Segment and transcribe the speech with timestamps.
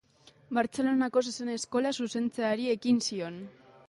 [0.57, 3.39] Bartzelonako Zezen-Eskola zuzentzeari ekin zion.